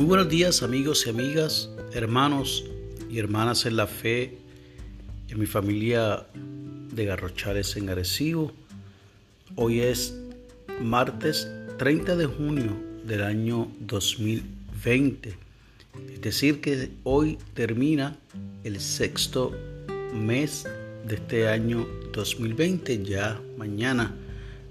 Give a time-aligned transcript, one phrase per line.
[0.00, 2.64] Muy buenos días amigos y amigas, hermanos
[3.10, 4.38] y hermanas en la fe,
[5.28, 8.50] en mi familia de Garrochales en Arecibo.
[9.56, 10.18] Hoy es
[10.80, 12.74] martes 30 de junio
[13.04, 15.36] del año 2020.
[16.14, 18.16] Es decir, que hoy termina
[18.64, 19.52] el sexto
[20.14, 20.66] mes
[21.06, 23.04] de este año 2020.
[23.04, 24.14] Ya mañana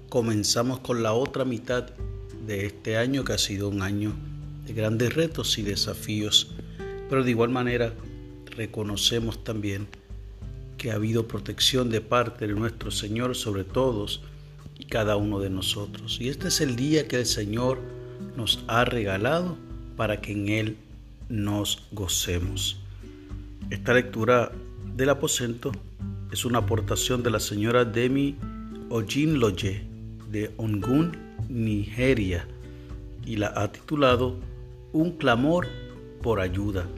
[0.08, 1.88] comenzamos con la otra mitad
[2.44, 4.12] de este año que ha sido un año
[4.66, 6.52] de grandes retos y desafíos.
[7.08, 7.92] Pero de igual manera
[8.46, 9.88] reconocemos también
[10.76, 14.22] que ha habido protección de parte de nuestro Señor sobre todos
[14.78, 16.18] y cada uno de nosotros.
[16.20, 17.78] Y este es el día que el Señor
[18.36, 19.56] nos ha regalado
[19.96, 20.76] para que en Él
[21.28, 22.80] nos gocemos.
[23.70, 24.52] Esta lectura
[24.96, 25.72] del aposento
[26.32, 28.36] es una aportación de la señora Demi
[28.88, 29.82] Ojinloye
[30.30, 31.16] de Ongun,
[31.48, 32.46] Nigeria,
[33.30, 34.40] y la ha titulado
[34.92, 35.68] Un clamor
[36.20, 36.88] por ayuda.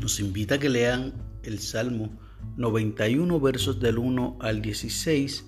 [0.00, 1.12] Nos invita a que lean
[1.42, 2.18] el Salmo
[2.56, 5.44] 91 versos del 1 al 16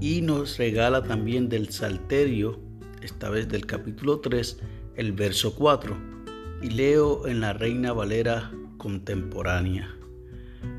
[0.00, 2.58] y nos regala también del Salterio,
[3.02, 4.60] esta vez del capítulo 3,
[4.96, 5.94] el verso 4.
[6.62, 9.94] Y leo en la Reina Valera contemporánea.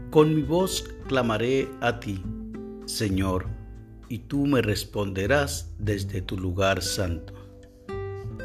[0.09, 2.23] Con mi voz clamaré a ti,
[2.87, 3.45] Señor,
[4.09, 7.42] y tú me responderás desde tu lugar santo.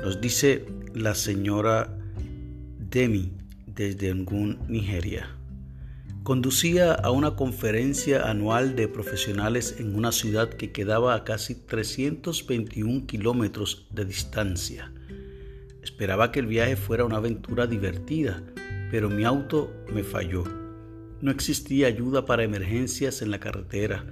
[0.02, 1.98] Nos dice la señora
[2.78, 3.32] Demi
[3.66, 5.28] desde Ngun, Nigeria.
[6.22, 13.06] Conducía a una conferencia anual de profesionales en una ciudad que quedaba a casi 321
[13.06, 14.92] kilómetros de distancia.
[15.82, 18.42] Esperaba que el viaje fuera una aventura divertida,
[18.92, 20.44] pero mi auto me falló.
[21.20, 24.06] No existía ayuda para emergencias en la carretera.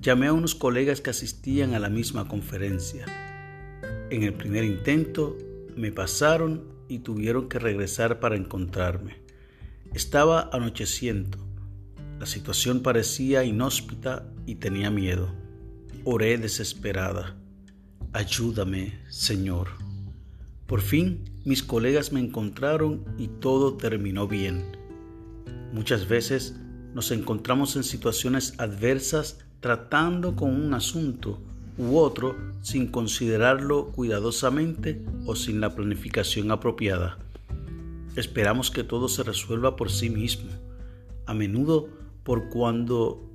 [0.00, 3.27] Llamé a unos colegas que asistían a la misma conferencia.
[4.10, 5.36] En el primer intento
[5.76, 9.18] me pasaron y tuvieron que regresar para encontrarme.
[9.92, 11.36] Estaba anocheciendo.
[12.18, 15.34] La situación parecía inhóspita y tenía miedo.
[16.04, 17.36] Oré desesperada.
[18.14, 19.68] Ayúdame, Señor.
[20.66, 24.64] Por fin mis colegas me encontraron y todo terminó bien.
[25.74, 26.56] Muchas veces
[26.94, 31.42] nos encontramos en situaciones adversas tratando con un asunto
[31.78, 37.18] u otro sin considerarlo cuidadosamente o sin la planificación apropiada.
[38.16, 40.50] Esperamos que todo se resuelva por sí mismo.
[41.26, 41.88] A menudo
[42.24, 43.30] por cuando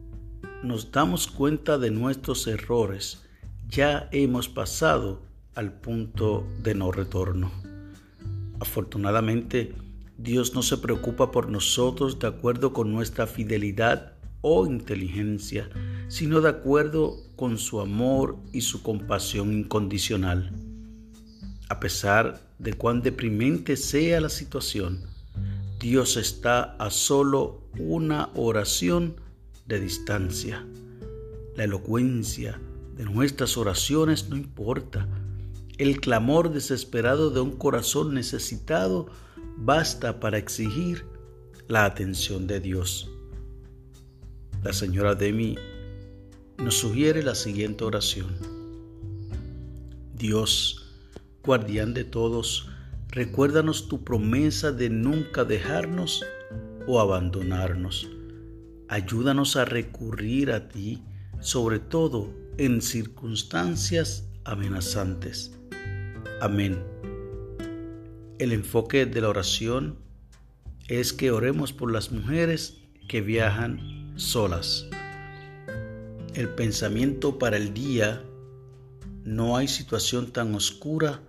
[0.61, 3.23] nos damos cuenta de nuestros errores,
[3.69, 5.21] ya hemos pasado
[5.55, 7.51] al punto de no retorno.
[8.59, 9.73] Afortunadamente,
[10.17, 15.69] Dios no se preocupa por nosotros de acuerdo con nuestra fidelidad o inteligencia,
[16.09, 20.51] sino de acuerdo con su amor y su compasión incondicional.
[21.69, 24.99] A pesar de cuán deprimente sea la situación,
[25.79, 29.15] Dios está a solo una oración
[29.65, 30.65] de distancia.
[31.55, 32.59] La elocuencia
[32.95, 35.07] de nuestras oraciones no importa.
[35.77, 39.07] El clamor desesperado de un corazón necesitado
[39.57, 41.05] basta para exigir
[41.67, 43.09] la atención de Dios.
[44.63, 45.57] La señora Demi
[46.57, 48.35] nos sugiere la siguiente oración.
[50.15, 50.95] Dios,
[51.43, 52.69] guardián de todos,
[53.13, 56.25] Recuérdanos tu promesa de nunca dejarnos
[56.87, 58.09] o abandonarnos.
[58.87, 61.03] Ayúdanos a recurrir a ti,
[61.39, 65.55] sobre todo en circunstancias amenazantes.
[66.41, 66.83] Amén.
[68.39, 69.99] El enfoque de la oración
[70.87, 74.87] es que oremos por las mujeres que viajan solas.
[76.33, 78.23] El pensamiento para el día,
[79.23, 81.21] no hay situación tan oscura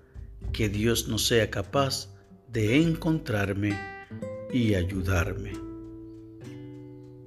[0.53, 2.09] que Dios no sea capaz
[2.49, 3.79] de encontrarme
[4.53, 5.53] y ayudarme.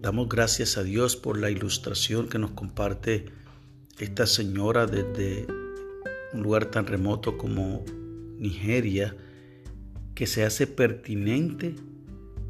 [0.02, 3.26] Damos gracias a Dios por la ilustración que nos comparte
[4.00, 5.48] esta señora desde
[6.34, 7.84] un lugar tan remoto como
[8.38, 9.16] Nigeria,
[10.14, 11.76] que se hace pertinente,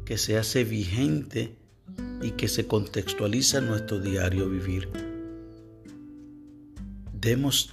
[0.04, 1.57] que se hace vigente
[2.20, 4.88] y que se contextualiza en nuestro diario vivir.
[7.12, 7.72] Demos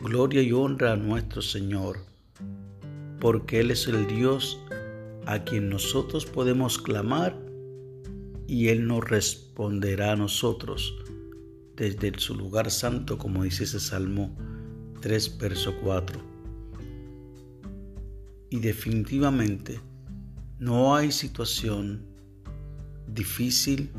[0.00, 1.98] gloria y honra a nuestro Señor
[3.20, 4.60] porque Él es el Dios
[5.26, 7.36] a quien nosotros podemos clamar
[8.46, 10.94] y Él nos responderá a nosotros
[11.76, 14.34] desde su lugar santo, como dice ese Salmo
[15.00, 16.20] 3, verso 4.
[18.50, 19.80] Y definitivamente
[20.58, 22.06] no hay situación
[23.06, 23.90] difícil,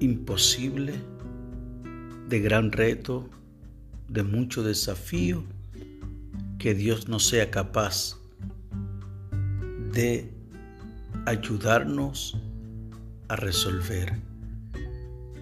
[0.00, 0.94] imposible,
[2.28, 3.28] de gran reto,
[4.08, 5.44] de mucho desafío,
[6.58, 8.18] que Dios no sea capaz
[9.92, 10.32] de
[11.26, 12.36] ayudarnos
[13.28, 14.20] a resolver.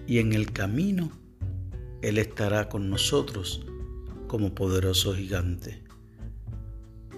[0.07, 1.11] Y en el camino
[2.01, 3.65] Él estará con nosotros
[4.27, 5.83] como poderoso gigante.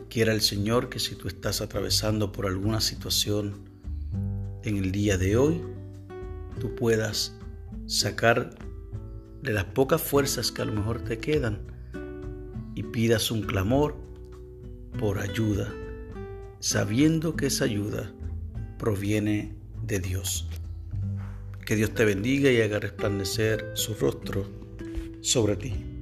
[0.09, 3.72] Quiera el Señor que si tú estás atravesando por alguna situación
[4.63, 5.61] en el día de hoy,
[6.59, 7.37] tú puedas
[7.85, 8.51] sacar
[9.41, 11.59] de las pocas fuerzas que a lo mejor te quedan
[12.75, 13.95] y pidas un clamor
[14.97, 15.73] por ayuda,
[16.59, 18.13] sabiendo que esa ayuda
[18.79, 19.55] proviene
[19.85, 20.47] de Dios.
[21.65, 24.45] Que Dios te bendiga y haga resplandecer su rostro
[25.21, 25.92] sobre ti.